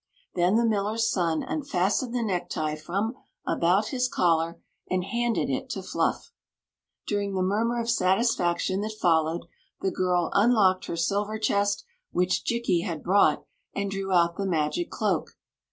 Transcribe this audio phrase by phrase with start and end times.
[0.33, 3.13] Then the millers son unfastened the necktie from
[3.45, 6.31] about his collar and handed it to Fluff.
[7.05, 9.45] During the murmur of satisfaction that followed,
[9.81, 13.45] the girl unlocked her silver chest, which Jikki had brought,
[13.75, 15.37] and drew <HitAe ma^ cloak.